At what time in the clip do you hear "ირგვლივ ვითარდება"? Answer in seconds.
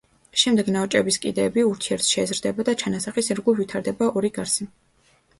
3.35-4.09